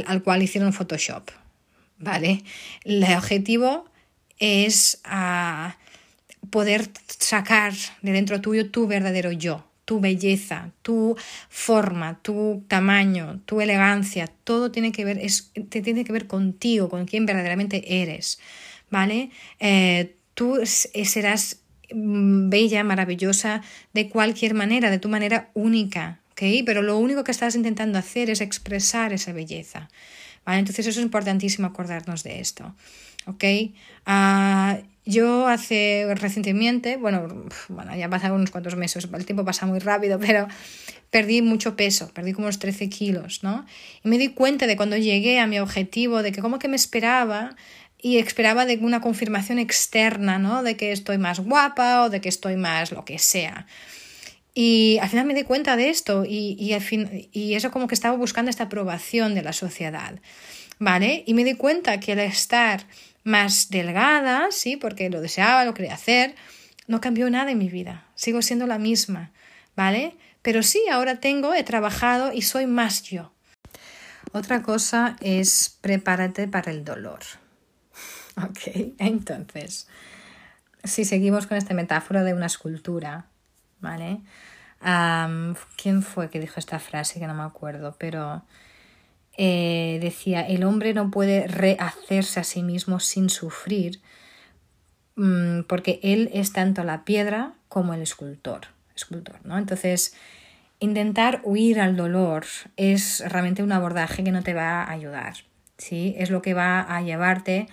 al, 0.06 0.24
cual 0.24 0.44
hicieron 0.44 0.74
Photoshop, 0.74 1.30
¿vale? 1.98 2.44
El 2.84 3.04
objetivo 3.04 3.86
es 4.40 5.00
ah, 5.06 5.78
poder 6.50 6.90
sacar 7.08 7.74
de 8.02 8.12
dentro 8.12 8.42
tuyo 8.42 8.70
tu 8.70 8.88
verdadero 8.88 9.32
yo, 9.32 9.66
tu 9.86 10.00
belleza, 10.00 10.72
tu 10.82 11.16
forma, 11.50 12.20
tu 12.22 12.64
tamaño, 12.68 13.40
tu 13.46 13.62
elegancia, 13.62 14.28
todo 14.44 14.72
tiene 14.72 14.92
que 14.92 15.06
ver, 15.06 15.18
es, 15.20 15.52
te 15.70 15.82
tiene 15.82 16.04
que 16.04 16.12
ver 16.12 16.28
contigo, 16.28 16.90
con 16.90 17.06
quién 17.06 17.26
verdaderamente 17.26 18.02
eres, 18.02 18.40
¿vale? 18.90 19.30
Eh, 19.60 20.18
tú 20.36 20.60
serás 20.66 21.63
Mm, 21.63 21.63
bella, 21.92 22.84
maravillosa, 22.84 23.62
de 23.94 24.10
cualquier 24.10 24.54
manera, 24.54 24.90
de 24.90 25.00
tu 25.00 25.10
manera 25.10 25.50
única, 25.54 26.20
¿ok? 26.32 26.42
Pero 26.66 26.82
lo 26.82 26.98
único 26.98 27.24
que 27.24 27.32
estás 27.32 27.56
intentando 27.56 28.00
hacer 28.00 28.30
es 28.30 28.42
expresar 28.42 29.14
esa 29.14 29.34
belleza, 29.34 29.90
¿vale? 30.46 30.60
Entonces 30.60 30.88
eso 30.88 31.00
es 31.00 31.06
importantísimo 31.06 31.68
acordarnos 31.68 32.24
de 32.24 32.40
esto, 32.40 32.76
¿ok? 33.26 33.44
Ah, 34.06 34.80
yo 35.06 35.48
hace 35.48 36.08
recientemente, 36.16 36.96
bueno, 36.96 37.28
bueno, 37.68 37.96
ya 37.96 38.10
pasaron 38.10 38.38
unos 38.38 38.52
cuantos 38.52 38.76
meses, 38.78 39.08
el 39.12 39.26
tiempo 39.26 39.44
pasa 39.44 39.66
muy 39.66 39.80
rápido, 39.80 40.20
pero 40.26 40.48
perdí 41.12 41.42
mucho 41.42 41.76
peso, 41.76 42.10
perdí 42.14 42.34
como 42.34 42.48
unos 42.48 42.60
13 42.60 42.90
kilos, 42.90 43.44
¿no? 43.44 43.66
Y 44.04 44.10
me 44.10 44.18
di 44.18 44.30
cuenta 44.30 44.66
de 44.66 44.76
cuando 44.78 44.98
llegué 44.98 45.40
a 45.40 45.48
mi 45.48 45.60
objetivo, 45.60 46.24
de 46.24 46.32
que 46.32 46.42
como 46.42 46.58
que 46.58 46.68
me 46.68 46.76
esperaba 46.76 47.56
y 48.04 48.18
esperaba 48.18 48.66
de 48.66 48.78
una 48.80 49.00
confirmación 49.00 49.60
externa, 49.60 50.38
¿no? 50.38 50.62
De 50.62 50.76
que 50.76 50.92
estoy 50.92 51.18
más 51.18 51.40
guapa 51.40 52.04
o 52.04 52.10
de 52.10 52.20
que 52.20 52.28
estoy 52.28 52.58
más 52.58 52.92
lo 52.92 53.06
que 53.06 53.18
sea. 53.18 53.66
Y 54.54 55.00
al 55.02 55.08
final 55.08 55.26
me 55.26 55.34
di 55.34 55.44
cuenta 55.44 55.78
de 55.78 55.90
esto 55.90 56.26
y, 56.26 56.58
y, 56.60 56.74
al 56.74 56.82
fin, 56.82 57.30
y 57.32 57.54
eso 57.54 57.72
como 57.72 57.88
que 57.88 57.96
estaba 57.96 58.18
buscando 58.18 58.52
esta 58.52 58.66
aprobación 58.66 59.36
de 59.36 59.42
la 59.42 59.54
sociedad, 59.54 60.20
¿vale? 60.80 61.24
Y 61.26 61.34
me 61.34 61.46
di 61.46 61.54
cuenta 61.54 62.02
que 62.02 62.12
al 62.12 62.20
estar 62.20 62.86
más 63.24 63.70
delgada, 63.70 64.48
sí, 64.52 64.76
porque 64.76 65.10
lo 65.10 65.22
deseaba, 65.22 65.64
lo 65.64 65.74
quería 65.74 65.94
hacer, 65.94 66.36
no 66.88 67.00
cambió 67.00 67.30
nada 67.30 67.52
en 67.52 67.58
mi 67.58 67.70
vida, 67.70 68.06
sigo 68.16 68.42
siendo 68.42 68.68
la 68.68 68.80
misma, 68.80 69.32
¿vale? 69.78 70.18
Pero 70.42 70.62
sí, 70.62 70.82
ahora 70.92 71.22
tengo, 71.22 71.54
he 71.54 71.64
trabajado 71.64 72.34
y 72.34 72.42
soy 72.42 72.68
más 72.68 73.04
yo. 73.04 73.32
Otra 74.34 74.62
cosa 74.62 75.16
es 75.22 75.78
prepárate 75.80 76.50
para 76.50 76.70
el 76.70 76.84
dolor. 76.84 77.22
Ok, 78.38 78.94
entonces, 78.98 79.88
si 80.84 81.06
seguimos 81.06 81.48
con 81.48 81.58
esta 81.58 81.74
metáfora 81.74 82.24
de 82.24 82.34
una 82.34 82.48
escultura, 82.48 83.26
¿vale? 83.80 84.22
¿Quién 85.78 86.02
fue 86.02 86.30
que 86.30 86.40
dijo 86.40 86.60
esta 86.60 86.80
frase? 86.80 87.20
Que 87.20 87.28
no 87.28 87.34
me 87.34 87.44
acuerdo, 87.44 87.96
pero 87.98 88.44
eh, 89.38 90.00
decía, 90.02 90.42
el 90.42 90.64
hombre 90.64 90.94
no 90.94 91.10
puede 91.10 91.48
rehacerse 91.48 92.40
a 92.40 92.44
sí 92.44 92.64
mismo 92.64 93.00
sin 93.00 93.30
sufrir, 93.30 94.02
mm, 95.16 95.62
porque 95.68 96.00
él 96.04 96.30
es 96.34 96.54
tanto 96.54 96.84
la 96.84 97.06
piedra 97.06 97.54
como 97.70 97.94
el 97.94 98.02
escultor. 98.02 98.68
escultor 98.96 99.40
¿no? 99.44 99.58
Entonces, 99.58 100.16
intentar 100.80 101.42
huir 101.44 101.80
al 101.80 101.96
dolor 101.96 102.46
es 102.78 103.24
realmente 103.26 103.64
un 103.64 103.72
abordaje 103.72 104.24
que 104.24 104.32
no 104.32 104.44
te 104.44 104.54
va 104.54 104.84
a 104.84 104.92
ayudar. 104.92 105.36
¿sí? 105.78 106.14
Es 106.18 106.30
lo 106.30 106.42
que 106.42 106.54
va 106.54 106.82
a 106.82 107.02
llevarte 107.02 107.68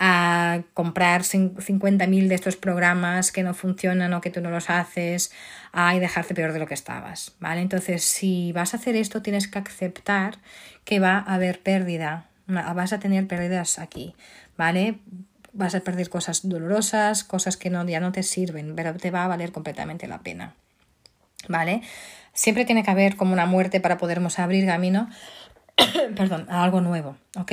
a 0.00 0.62
comprar 0.74 1.22
50.000 1.22 2.28
de 2.28 2.34
estos 2.36 2.54
programas 2.56 3.32
que 3.32 3.42
no 3.42 3.52
funcionan 3.52 4.14
o 4.14 4.20
que 4.20 4.30
tú 4.30 4.40
no 4.40 4.48
los 4.48 4.70
haces 4.70 5.32
a 5.72 5.96
y 5.96 5.98
dejarte 5.98 6.34
peor 6.34 6.52
de 6.52 6.60
lo 6.60 6.66
que 6.66 6.74
estabas, 6.74 7.32
¿vale? 7.40 7.60
Entonces, 7.62 8.04
si 8.04 8.52
vas 8.52 8.74
a 8.74 8.76
hacer 8.76 8.94
esto, 8.94 9.22
tienes 9.22 9.48
que 9.48 9.58
aceptar 9.58 10.38
que 10.84 11.00
va 11.00 11.18
a 11.18 11.34
haber 11.34 11.60
pérdida, 11.60 12.28
vas 12.46 12.92
a 12.92 13.00
tener 13.00 13.26
pérdidas 13.26 13.80
aquí, 13.80 14.14
¿vale? 14.56 15.00
Vas 15.52 15.74
a 15.74 15.80
perder 15.80 16.08
cosas 16.08 16.48
dolorosas, 16.48 17.24
cosas 17.24 17.56
que 17.56 17.68
no, 17.68 17.84
ya 17.84 17.98
no 17.98 18.12
te 18.12 18.22
sirven, 18.22 18.76
pero 18.76 18.94
te 18.94 19.10
va 19.10 19.24
a 19.24 19.28
valer 19.28 19.50
completamente 19.50 20.06
la 20.06 20.18
pena, 20.18 20.54
¿vale? 21.48 21.82
Siempre 22.34 22.64
tiene 22.64 22.84
que 22.84 22.90
haber 22.92 23.16
como 23.16 23.32
una 23.32 23.46
muerte 23.46 23.80
para 23.80 23.98
podernos 23.98 24.38
abrir 24.38 24.64
camino, 24.64 25.10
perdón, 26.14 26.46
a 26.48 26.62
algo 26.62 26.80
nuevo, 26.80 27.16
¿ok? 27.36 27.52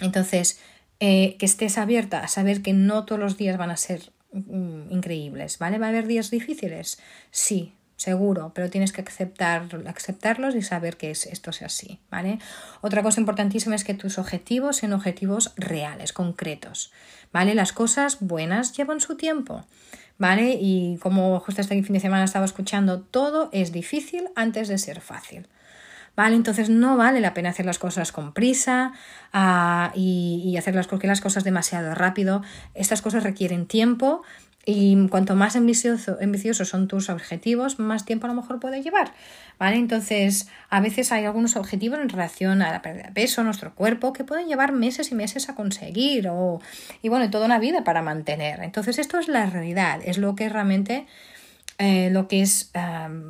Entonces, 0.00 0.60
eh, 1.04 1.34
que 1.36 1.46
estés 1.46 1.78
abierta 1.78 2.20
a 2.20 2.28
saber 2.28 2.62
que 2.62 2.72
no 2.72 3.04
todos 3.04 3.20
los 3.20 3.36
días 3.36 3.58
van 3.58 3.72
a 3.72 3.76
ser 3.76 4.12
mm, 4.32 4.92
increíbles, 4.92 5.58
¿vale? 5.58 5.78
¿Va 5.78 5.86
a 5.86 5.88
haber 5.88 6.06
días 6.06 6.30
difíciles? 6.30 7.00
Sí, 7.32 7.74
seguro, 7.96 8.52
pero 8.54 8.70
tienes 8.70 8.92
que 8.92 9.00
aceptar, 9.00 9.66
aceptarlos 9.88 10.54
y 10.54 10.62
saber 10.62 10.96
que 10.96 11.10
es, 11.10 11.26
esto 11.26 11.50
sea 11.50 11.66
así, 11.66 11.98
¿vale? 12.08 12.38
Otra 12.82 13.02
cosa 13.02 13.18
importantísima 13.18 13.74
es 13.74 13.82
que 13.82 13.94
tus 13.94 14.16
objetivos 14.16 14.76
sean 14.76 14.92
objetivos 14.92 15.54
reales, 15.56 16.12
concretos, 16.12 16.92
¿vale? 17.32 17.56
Las 17.56 17.72
cosas 17.72 18.18
buenas 18.20 18.72
llevan 18.72 19.00
su 19.00 19.16
tiempo, 19.16 19.66
¿vale? 20.18 20.56
Y 20.60 20.98
como 20.98 21.40
justo 21.40 21.62
este 21.62 21.82
fin 21.82 21.94
de 21.94 21.98
semana 21.98 22.22
estaba 22.22 22.44
escuchando, 22.44 23.00
todo 23.00 23.50
es 23.52 23.72
difícil 23.72 24.28
antes 24.36 24.68
de 24.68 24.78
ser 24.78 25.00
fácil. 25.00 25.48
¿Vale? 26.16 26.36
Entonces 26.36 26.70
no 26.70 26.96
vale 26.96 27.20
la 27.20 27.34
pena 27.34 27.50
hacer 27.50 27.66
las 27.66 27.78
cosas 27.78 28.12
con 28.12 28.32
prisa 28.32 28.92
ah, 29.32 29.92
y, 29.94 30.56
hacer 30.56 30.74
las, 30.74 30.88
las 30.90 31.20
cosas 31.20 31.44
demasiado 31.44 31.94
rápido. 31.94 32.42
Estas 32.74 33.02
cosas 33.02 33.22
requieren 33.22 33.66
tiempo 33.66 34.22
y 34.64 35.08
cuanto 35.08 35.34
más 35.34 35.56
ambicioso, 35.56 36.16
ambiciosos 36.22 36.68
son 36.68 36.86
tus 36.86 37.10
objetivos, 37.10 37.80
más 37.80 38.04
tiempo 38.04 38.26
a 38.26 38.28
lo 38.28 38.34
mejor 38.34 38.60
puede 38.60 38.80
llevar, 38.80 39.12
¿vale? 39.58 39.76
Entonces, 39.76 40.48
a 40.70 40.80
veces 40.80 41.10
hay 41.10 41.24
algunos 41.24 41.56
objetivos 41.56 41.98
en 41.98 42.08
relación 42.08 42.62
a 42.62 42.70
la 42.70 42.80
pérdida 42.80 43.08
de 43.08 43.12
peso, 43.12 43.42
nuestro 43.42 43.74
cuerpo, 43.74 44.12
que 44.12 44.22
pueden 44.22 44.46
llevar 44.46 44.70
meses 44.70 45.10
y 45.10 45.16
meses 45.16 45.48
a 45.48 45.56
conseguir 45.56 46.28
o, 46.28 46.60
y 47.02 47.08
bueno, 47.08 47.28
toda 47.28 47.46
una 47.46 47.58
vida 47.58 47.82
para 47.82 48.02
mantener. 48.02 48.60
Entonces, 48.62 49.00
esto 49.00 49.18
es 49.18 49.26
la 49.26 49.46
realidad, 49.46 50.00
es 50.04 50.18
lo 50.18 50.36
que 50.36 50.48
realmente 50.48 51.06
eh, 51.84 52.10
lo 52.10 52.28
que 52.28 52.42
es, 52.42 52.70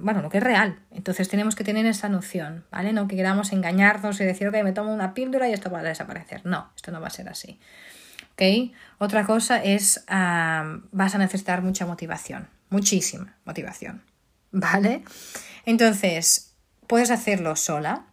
bueno, 0.02 0.21
lo 0.21 0.28
que 0.28 0.37
es 0.37 0.44
real. 0.44 0.78
Entonces 0.90 1.26
tenemos 1.30 1.56
que 1.56 1.64
tener 1.64 1.87
esa 1.87 2.11
noción, 2.11 2.66
¿vale? 2.71 2.92
No 2.92 3.09
que 3.09 3.16
queramos 3.16 3.50
engañarnos 3.50 4.21
y 4.21 4.25
decir, 4.25 4.47
ok, 4.47 4.56
me 4.62 4.73
tomo 4.73 4.92
una 4.92 5.14
píldora 5.14 5.49
y 5.49 5.54
esto 5.54 5.71
va 5.71 5.78
a 5.78 5.82
desaparecer. 5.82 6.44
No, 6.44 6.71
esto 6.76 6.92
no 6.92 7.00
va 7.00 7.06
a 7.06 7.11
ser 7.11 7.30
así. 7.30 7.59
¿Ok? 8.32 8.75
Otra 8.99 9.25
cosa 9.25 9.64
es, 9.64 10.04
vas 10.06 11.14
a 11.14 11.18
necesitar 11.18 11.62
mucha 11.62 11.87
motivación, 11.87 12.49
muchísima 12.68 13.37
motivación, 13.47 14.02
¿vale? 14.50 15.02
Entonces, 15.64 16.54
puedes 16.87 17.11
hacerlo 17.11 17.56
sola, 17.56 18.04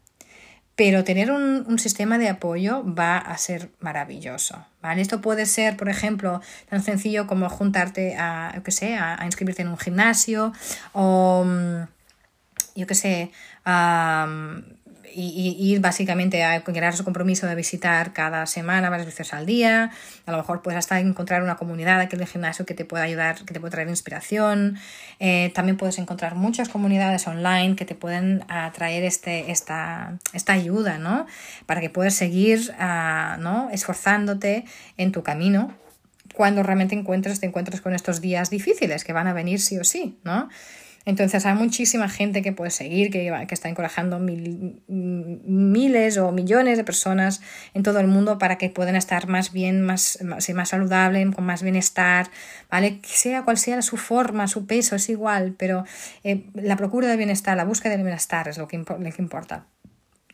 pero 0.75 1.03
tener 1.03 1.31
un, 1.31 1.77
sistema 1.79 2.17
de 2.17 2.29
apoyo 2.29 2.81
va 2.85 3.17
a 3.17 3.37
ser 3.37 3.71
maravilloso. 3.81 4.65
¿Vale? 4.81 5.01
Esto 5.01 5.21
puede 5.21 5.45
ser, 5.45 5.77
por 5.77 5.89
ejemplo, 5.89 6.41
tan 6.69 6.81
sencillo 6.83 7.27
como 7.27 7.49
juntarte 7.49 8.15
a, 8.17 8.51
yo 8.55 8.63
qué 8.63 8.71
sé, 8.71 8.95
a, 8.97 9.23
inscribirte 9.25 9.61
en 9.61 9.69
un 9.69 9.77
gimnasio 9.77 10.53
o, 10.93 11.43
mm, 11.45 11.83
yo 12.75 12.87
qué 12.87 12.95
sé, 12.95 13.31
a 13.65 14.27
y, 15.13 15.55
ir 15.59 15.79
básicamente 15.79 16.43
a 16.43 16.63
crear 16.63 16.95
su 16.95 17.03
compromiso 17.03 17.47
de 17.47 17.55
visitar 17.55 18.13
cada 18.13 18.45
semana, 18.45 18.89
varias 18.89 19.07
veces 19.07 19.33
al 19.33 19.45
día. 19.45 19.91
A 20.25 20.31
lo 20.31 20.37
mejor 20.37 20.61
puedes 20.61 20.77
hasta 20.77 20.99
encontrar 20.99 21.43
una 21.43 21.55
comunidad 21.55 21.99
aquí 21.99 22.15
en 22.15 22.21
el 22.21 22.27
gimnasio 22.27 22.65
que 22.65 22.73
te 22.73 22.85
pueda 22.85 23.03
ayudar, 23.03 23.37
que 23.45 23.53
te 23.53 23.59
pueda 23.59 23.71
traer 23.71 23.89
inspiración. 23.89 24.77
Eh, 25.19 25.51
también 25.53 25.77
puedes 25.77 25.99
encontrar 25.99 26.35
muchas 26.35 26.69
comunidades 26.69 27.27
online 27.27 27.75
que 27.75 27.85
te 27.85 27.95
pueden 27.95 28.43
atraer 28.47 29.03
este, 29.03 29.51
esta, 29.51 30.17
esta 30.33 30.53
ayuda, 30.53 30.97
¿no? 30.97 31.25
Para 31.65 31.81
que 31.81 31.89
puedas 31.89 32.13
seguir 32.13 32.73
ah, 32.79 33.37
¿no? 33.39 33.69
esforzándote 33.71 34.65
en 34.97 35.11
tu 35.11 35.23
camino 35.23 35.73
cuando 36.33 36.63
realmente 36.63 36.95
encuentres, 36.95 37.39
te 37.39 37.47
encuentres 37.47 37.81
con 37.81 37.93
estos 37.93 38.21
días 38.21 38.49
difíciles 38.49 39.03
que 39.03 39.13
van 39.13 39.27
a 39.27 39.33
venir 39.33 39.59
sí 39.59 39.77
o 39.77 39.83
sí, 39.83 40.19
¿no? 40.23 40.47
Entonces 41.09 41.43
hay 41.47 41.55
muchísima 41.55 42.07
gente 42.07 42.43
que 42.43 42.51
puede 42.51 42.69
seguir, 42.69 43.09
que, 43.09 43.33
está 43.49 43.67
encorajando 43.67 44.19
miles 44.19 46.17
o 46.19 46.31
millones 46.31 46.77
de 46.77 46.83
personas 46.83 47.41
en 47.73 47.81
todo 47.81 47.99
el 47.99 48.05
mundo 48.05 48.37
para 48.37 48.59
que 48.59 48.69
puedan 48.69 48.95
estar 48.95 49.27
más 49.27 49.51
bien, 49.51 49.81
más, 49.81 50.19
más, 50.23 50.47
más 50.51 50.69
saludable, 50.69 51.27
con 51.33 51.45
más 51.45 51.63
bienestar, 51.63 52.29
¿vale? 52.69 52.99
Sea 53.03 53.41
cual 53.41 53.57
sea 53.57 53.81
su 53.81 53.97
forma, 53.97 54.47
su 54.47 54.67
peso, 54.67 54.95
es 54.95 55.09
igual, 55.09 55.55
pero 55.57 55.83
eh, 56.23 56.45
la 56.53 56.75
procura 56.75 57.07
del 57.07 57.17
bienestar, 57.17 57.57
la 57.57 57.65
búsqueda 57.65 57.93
del 57.93 58.03
bienestar 58.03 58.47
es 58.47 58.59
lo 58.59 58.67
que, 58.67 58.75
importa. 58.75 59.65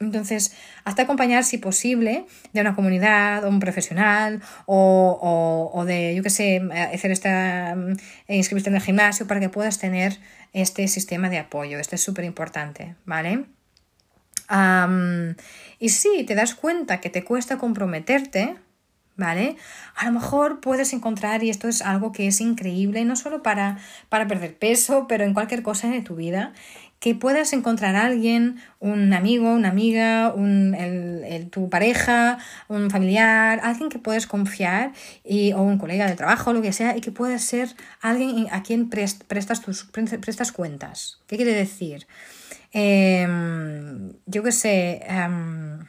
Entonces, 0.01 0.51
hasta 0.83 1.03
acompañar, 1.03 1.45
si 1.45 1.57
posible, 1.57 2.25
de 2.51 2.59
una 2.59 2.75
comunidad 2.75 3.45
o 3.45 3.47
un 3.47 3.61
profesional 3.61 4.41
o, 4.65 5.71
o, 5.73 5.85
de, 5.85 6.13
yo 6.15 6.21
qué 6.21 6.29
sé, 6.29 6.61
hacer 6.93 7.11
esta, 7.11 7.75
mm, 7.77 7.95
inscribirte 8.27 8.69
en 8.69 8.75
el 8.75 8.81
gimnasio 8.81 9.25
para 9.25 9.39
que 9.39 9.47
puedas 9.47 9.79
tener 9.79 10.19
este 10.55 10.87
sistema 10.87 11.29
de 11.29 11.37
apoyo. 11.37 11.77
Esto 11.79 11.95
es 11.95 12.01
súper 12.01 12.25
importante, 12.25 12.95
¿vale? 13.05 13.45
y 15.79 15.89
si 15.89 16.23
te 16.23 16.35
das 16.35 16.53
cuenta 16.53 17.01
que 17.01 17.09
te 17.09 17.23
cuesta 17.23 17.57
comprometerte, 17.57 18.55
¿vale? 19.17 19.57
A 19.95 20.05
lo 20.05 20.11
mejor 20.11 20.59
puedes 20.59 20.93
encontrar, 20.93 21.43
y 21.43 21.49
esto 21.49 21.67
es 21.67 21.81
algo 21.81 22.11
que 22.11 22.27
es 22.27 22.41
increíble, 22.41 23.05
no 23.05 23.15
solo 23.15 23.41
para, 23.41 23.79
para 24.07 24.27
perder 24.27 24.55
peso, 24.55 25.07
pero 25.07 25.23
en 25.23 25.33
cualquier 25.33 25.63
cosa 25.63 25.89
de 25.89 26.01
tu 26.01 26.15
vida, 26.15 26.53
que 27.05 27.13
puedas 27.13 27.53
encontrar 27.53 27.95
a 27.95 28.07
alguien, 28.07 28.57
un 28.79 29.13
amigo, 29.13 29.53
una 29.53 29.69
amiga, 29.69 30.33
un, 30.33 30.75
tu 31.51 31.69
pareja, 31.69 32.39
un 32.67 32.89
familiar, 32.89 33.59
alguien 33.61 33.89
que 33.89 33.99
puedes 33.99 34.25
confiar 34.25 34.91
y, 35.23 35.53
o 35.53 35.61
un 35.61 35.77
colega 35.77 36.07
de 36.07 36.15
trabajo, 36.15 36.51
lo 36.51 36.63
que 36.63 36.73
sea, 36.73 36.97
y 36.97 37.01
que 37.01 37.11
pueda 37.11 37.37
ser 37.37 37.69
alguien 38.01 38.47
a 38.51 38.63
quien 38.63 38.89
prestas, 38.89 39.61
tus, 39.61 39.83
prestas 39.83 40.51
cuentas. 40.51 41.19
¿Qué 41.27 41.35
quiere 41.35 41.53
decir? 41.53 42.07
Em, 42.71 44.13
yo 44.25 44.41
qué 44.41 44.51
sé. 44.51 45.03
Em, 45.07 45.85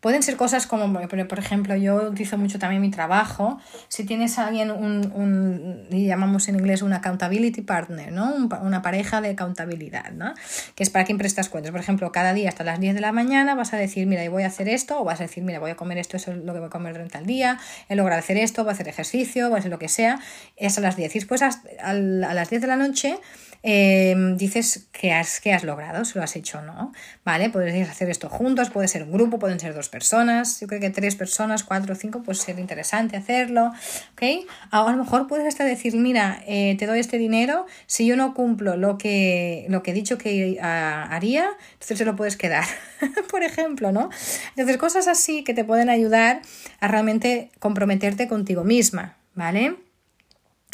Pueden 0.00 0.22
ser 0.22 0.36
cosas 0.36 0.66
como, 0.66 0.90
por 1.08 1.38
ejemplo, 1.38 1.76
yo 1.76 2.08
utilizo 2.08 2.38
mucho 2.38 2.58
también 2.58 2.80
mi 2.80 2.90
trabajo. 2.90 3.58
Si 3.88 4.04
tienes 4.04 4.38
a 4.38 4.46
alguien, 4.46 4.70
un, 4.70 5.12
un 5.14 5.86
llamamos 5.90 6.48
en 6.48 6.56
inglés 6.56 6.80
un 6.80 6.94
accountability 6.94 7.60
partner, 7.60 8.10
¿no? 8.10 8.34
una 8.62 8.80
pareja 8.80 9.20
de 9.20 9.30
accountabilidad, 9.30 10.12
¿no? 10.12 10.32
Que 10.74 10.82
es 10.82 10.90
para 10.90 11.04
quien 11.04 11.18
prestas 11.18 11.50
cuentas. 11.50 11.70
Por 11.70 11.80
ejemplo, 11.80 12.10
cada 12.12 12.32
día 12.32 12.48
hasta 12.48 12.64
las 12.64 12.80
10 12.80 12.94
de 12.94 13.00
la 13.02 13.12
mañana 13.12 13.54
vas 13.54 13.74
a 13.74 13.76
decir, 13.76 14.06
mira, 14.06 14.26
voy 14.30 14.44
a 14.44 14.46
hacer 14.46 14.68
esto, 14.70 15.00
o 15.00 15.04
vas 15.04 15.20
a 15.20 15.24
decir, 15.24 15.42
mira, 15.42 15.58
voy 15.58 15.70
a 15.70 15.76
comer 15.76 15.98
esto, 15.98 16.16
eso 16.16 16.32
es 16.32 16.38
lo 16.38 16.52
que 16.54 16.60
voy 16.60 16.68
a 16.68 16.70
comer 16.70 16.94
durante 16.94 17.18
el 17.18 17.26
día, 17.26 17.58
he 17.88 17.94
logrado 17.94 18.20
hacer 18.20 18.38
esto, 18.38 18.64
voy 18.64 18.70
a 18.70 18.72
hacer 18.72 18.88
ejercicio, 18.88 19.48
voy 19.48 19.56
a 19.56 19.58
hacer 19.58 19.70
lo 19.70 19.78
que 19.78 19.88
sea. 19.88 20.18
Es 20.56 20.78
a 20.78 20.80
las 20.80 20.96
10. 20.96 21.14
Y 21.14 21.18
después 21.18 21.42
a 21.42 21.92
las 21.92 22.48
10 22.48 22.62
de 22.62 22.68
la 22.68 22.76
noche 22.76 23.18
Em, 23.62 24.38
dices 24.38 24.88
que 24.90 25.12
has, 25.12 25.42
has 25.46 25.64
logrado, 25.64 26.04
si 26.06 26.18
lo 26.18 26.24
has 26.24 26.34
hecho 26.34 26.58
o 26.58 26.62
no, 26.62 26.92
¿vale? 27.24 27.50
Podéis 27.50 27.88
hacer 27.90 28.08
esto 28.08 28.30
juntos, 28.30 28.70
puede 28.70 28.88
ser 28.88 29.02
un 29.02 29.12
grupo, 29.12 29.38
pueden 29.38 29.60
ser 29.60 29.74
dos 29.74 29.90
personas, 29.90 30.60
yo 30.60 30.66
creo 30.66 30.80
que 30.80 30.88
tres 30.88 31.14
personas, 31.14 31.62
cuatro 31.62 31.92
o 31.92 31.96
cinco, 31.96 32.22
puede 32.22 32.38
ser 32.38 32.58
interesante 32.58 33.18
hacerlo, 33.18 33.72
¿ok? 34.12 34.46
A 34.70 34.90
lo 34.90 34.96
mejor 34.96 35.26
puedes 35.26 35.46
hasta 35.46 35.64
decir, 35.64 35.94
mira, 35.96 36.42
eh, 36.46 36.74
te 36.78 36.86
doy 36.86 37.00
este 37.00 37.18
dinero, 37.18 37.66
si 37.86 38.06
yo 38.06 38.16
no 38.16 38.32
cumplo 38.32 38.76
lo 38.76 38.96
que, 38.96 39.66
lo 39.68 39.82
que 39.82 39.90
he 39.90 39.94
dicho 39.94 40.16
que 40.16 40.58
ah, 40.62 41.08
haría, 41.10 41.50
entonces 41.74 41.98
se 41.98 42.04
lo 42.06 42.16
puedes 42.16 42.36
quedar, 42.36 42.64
por 43.30 43.42
ejemplo, 43.42 43.92
¿no? 43.92 44.08
Entonces, 44.50 44.78
cosas 44.78 45.06
así 45.06 45.44
que 45.44 45.52
te 45.52 45.64
pueden 45.64 45.90
ayudar 45.90 46.40
a 46.80 46.88
realmente 46.88 47.50
comprometerte 47.58 48.26
contigo 48.26 48.64
misma, 48.64 49.16
¿vale? 49.34 49.76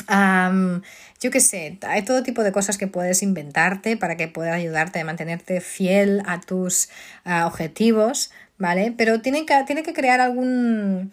Yo 0.08 1.30
qué 1.30 1.40
sé, 1.40 1.78
hay 1.86 2.02
todo 2.02 2.22
tipo 2.22 2.42
de 2.42 2.52
cosas 2.52 2.78
que 2.78 2.86
puedes 2.86 3.22
inventarte 3.22 3.96
para 3.96 4.16
que 4.16 4.28
pueda 4.28 4.54
ayudarte 4.54 5.00
a 5.00 5.04
mantenerte 5.04 5.60
fiel 5.60 6.22
a 6.26 6.40
tus 6.40 6.88
objetivos, 7.24 8.30
¿vale? 8.58 8.94
Pero 8.96 9.20
tiene 9.20 9.46
que, 9.46 9.62
tiene 9.66 9.82
que 9.82 9.92
crear 9.92 10.20
algún... 10.20 11.12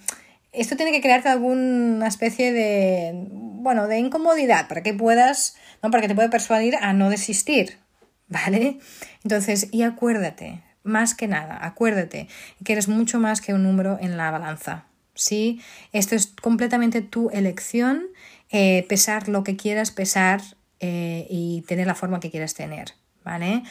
Esto 0.52 0.76
tiene 0.76 0.92
que 0.92 1.02
crearte 1.02 1.30
alguna 1.30 2.08
especie 2.08 2.54
de, 2.54 3.28
bueno, 3.32 3.88
de 3.88 3.98
incomodidad 3.98 4.68
para 4.68 4.84
que 4.84 4.94
puedas, 4.94 5.56
¿no? 5.82 5.90
Para 5.90 6.02
que 6.02 6.08
te 6.08 6.16
pueda 6.16 6.30
persuadir 6.30 6.76
a 6.76 6.94
no 6.94 7.10
desistir, 7.10 7.80
¿vale? 8.28 8.78
Entonces, 9.24 9.70
y 9.72 9.82
acuérdate, 9.82 10.62
más 10.84 11.16
que 11.16 11.28
nada, 11.28 11.58
acuérdate 11.66 12.28
que 12.64 12.74
eres 12.74 12.88
mucho 12.88 13.20
más 13.20 13.42
que 13.42 13.56
un 13.56 13.64
número 13.64 13.98
en 14.00 14.16
la 14.16 14.30
balanza, 14.30 14.86
¿sí? 15.16 15.62
Esto 15.92 16.16
es 16.16 16.28
completamente 16.28 17.02
tu 17.02 17.30
elección 17.30 18.08
eh, 18.56 18.86
pesar 18.88 19.30
lo 19.30 19.44
que 19.44 19.56
quieras 19.56 19.90
pesar 19.90 20.40
eh, 20.80 21.26
y 21.28 21.64
tener 21.68 21.88
la 21.88 21.96
forma 21.96 22.20
que 22.20 22.30
quieras 22.30 22.54
tener, 22.54 22.94
¿vale? 23.26 23.64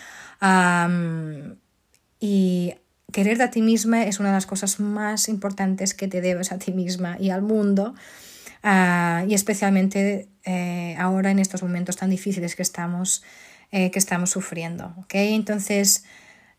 y 2.18 2.74
quererte 3.12 3.44
a 3.44 3.50
ti 3.50 3.62
misma 3.62 4.02
es 4.02 4.18
una 4.18 4.31
de 4.31 4.35
las 4.35 4.46
cosas 4.46 4.81
más 4.81 5.28
importantes 5.28 5.94
que 5.94 6.09
te 6.09 6.20
debes 6.20 6.50
a 6.50 6.59
ti 6.59 6.72
misma 6.72 7.16
y 7.20 7.31
al 7.31 7.42
mundo. 7.42 7.94
Ah, 8.64 9.24
y 9.28 9.35
especialmente 9.35 10.28
eh, 10.44 10.96
ahora 10.98 11.31
en 11.31 11.38
estos 11.38 11.62
momentos 11.62 11.96
tan 11.96 12.11
difíciles 12.11 12.57
que 12.57 12.62
estamos, 12.62 13.22
que 13.70 13.90
estamos 13.94 14.31
sufriendo. 14.31 14.94
¿okay? 14.98 15.35
Entonces, 15.35 16.05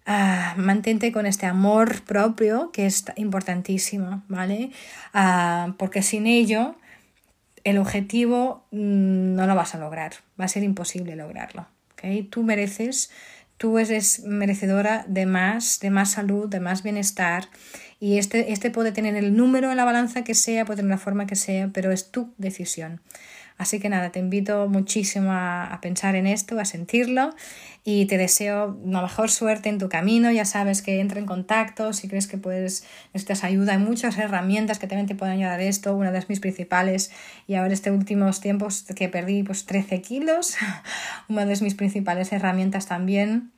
ah, 0.05 0.53
mantente 0.57 1.11
con 1.11 1.25
este 1.25 1.45
amor 1.45 2.01
propio 2.03 2.71
que 2.71 2.85
es 2.85 3.05
importantísimo, 3.15 4.23
¿vale? 4.27 4.71
Ah, 5.13 5.75
porque 5.77 6.01
sin 6.01 6.27
ello 6.27 6.75
el 7.63 7.77
objetivo 7.77 8.65
mm, 8.71 9.35
no 9.35 9.47
lo 9.47 9.55
vas 9.55 9.75
a 9.75 9.79
lograr, 9.79 10.13
va 10.39 10.45
a 10.45 10.49
ser 10.49 10.63
imposible 10.63 11.15
lograrlo. 11.15 11.67
¿okay? 11.93 12.23
Tú 12.23 12.43
mereces, 12.43 13.11
tú 13.57 13.77
eres 13.77 14.23
merecedora 14.25 15.05
de 15.07 15.25
más, 15.25 15.79
de 15.79 15.89
más 15.89 16.11
salud, 16.11 16.49
de 16.49 16.59
más 16.59 16.83
bienestar 16.83 17.47
y 17.99 18.17
este, 18.17 18.51
este 18.51 18.69
puede 18.69 18.91
tener 18.91 19.15
el 19.15 19.35
número 19.35 19.71
en 19.71 19.77
la 19.77 19.85
balanza 19.85 20.25
que 20.25 20.35
sea, 20.35 20.65
puede 20.65 20.77
tener 20.77 20.91
la 20.91 20.97
forma 20.97 21.25
que 21.25 21.37
sea, 21.37 21.69
pero 21.73 21.91
es 21.91 22.11
tu 22.11 22.33
decisión. 22.37 22.99
Así 23.63 23.79
que 23.79 23.87
nada, 23.87 24.11
te 24.11 24.19
invito 24.19 24.67
muchísimo 24.67 25.31
a, 25.31 25.79
pensar 25.81 26.17
en 26.17 26.27
esto, 26.27 26.59
a 26.59 26.65
sentirlo 26.65 27.33
y 27.85 28.07
te 28.07 28.17
deseo 28.17 28.77
una 28.83 29.01
mejor 29.01 29.31
suerte 29.31 29.69
en 29.69 29.77
tu 29.77 29.87
camino. 29.87 30.29
Ya 30.31 30.43
sabes 30.43 30.81
que 30.81 30.99
entra 30.99 31.17
en 31.17 31.25
contacto 31.25 31.93
si 31.93 32.09
crees 32.09 32.27
que 32.27 32.37
puedes, 32.37 32.83
necesitas 33.13 33.45
ayuda. 33.45 33.71
Hay 33.71 33.77
muchas 33.77 34.17
herramientas 34.17 34.79
que 34.79 34.87
también 34.87 35.07
te 35.07 35.15
pueden 35.15 35.35
ayudar 35.35 35.61
a 35.61 35.63
esto. 35.63 35.95
Una 35.95 36.11
de 36.11 36.25
mis 36.27 36.41
principales, 36.41 37.09
y 37.47 37.55
ahora 37.55 37.73
estos 37.73 37.93
últimos 37.93 38.41
tiempos 38.41 38.83
que 38.97 39.07
perdí 39.07 39.43
pues 39.43 39.65
13 39.65 40.01
kilos, 40.01 40.57
una 41.29 41.45
de 41.45 41.55
mis 41.61 41.75
principales 41.75 42.33
herramientas 42.33 42.87
también 42.87 43.52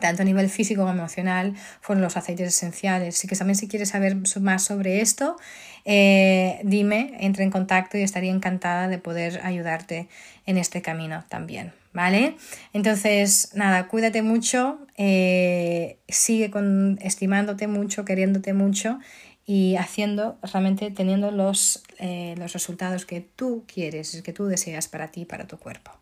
tanto 0.00 0.22
a 0.22 0.24
nivel 0.24 0.48
físico 0.48 0.82
como 0.82 0.92
emocional, 0.92 1.54
fueron 1.80 2.02
los 2.02 2.16
aceites 2.16 2.48
esenciales. 2.48 3.16
Así 3.16 3.28
que 3.28 3.36
también 3.36 3.56
si 3.56 3.68
quieres 3.68 3.90
saber 3.90 4.16
más 4.40 4.64
sobre 4.64 5.00
esto, 5.00 5.36
eh, 5.84 6.60
dime, 6.64 7.14
entre 7.20 7.44
en 7.44 7.50
contacto 7.50 7.98
y 7.98 8.02
estaría 8.02 8.32
encantada 8.32 8.88
de 8.88 8.98
poder 8.98 9.40
ayudarte 9.42 10.08
en 10.46 10.58
este 10.58 10.82
camino 10.82 11.24
también. 11.28 11.72
¿Vale? 11.92 12.36
Entonces, 12.72 13.50
nada, 13.54 13.86
cuídate 13.86 14.22
mucho, 14.22 14.80
eh, 14.96 15.98
sigue 16.08 16.50
con, 16.50 16.98
estimándote 17.00 17.68
mucho, 17.68 18.04
queriéndote 18.04 18.52
mucho 18.52 18.98
y 19.46 19.76
haciendo, 19.76 20.36
realmente 20.42 20.90
teniendo 20.90 21.30
los, 21.30 21.84
eh, 22.00 22.34
los 22.36 22.52
resultados 22.52 23.06
que 23.06 23.20
tú 23.20 23.64
quieres, 23.72 24.22
que 24.22 24.32
tú 24.32 24.46
deseas 24.46 24.88
para 24.88 25.12
ti, 25.12 25.24
para 25.24 25.46
tu 25.46 25.58
cuerpo. 25.58 25.92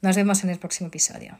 Nos 0.00 0.16
vemos 0.16 0.42
en 0.42 0.50
el 0.50 0.58
próximo 0.58 0.88
episodio. 0.88 1.38